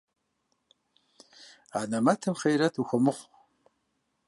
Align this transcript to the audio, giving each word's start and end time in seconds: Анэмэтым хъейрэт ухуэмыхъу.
Анэмэтым 1.79 2.33
хъейрэт 2.39 2.75
ухуэмыхъу. 2.81 3.27